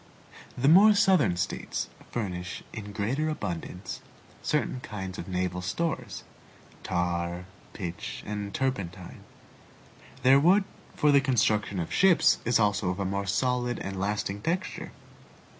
[0.57, 4.01] The more southern States furnish in greater abundance
[4.41, 6.23] certain kinds of naval stores
[6.81, 9.23] tar, pitch, and turpentine.
[10.23, 10.63] Their wood
[10.95, 14.91] for the construction of ships is also of a more solid and lasting texture.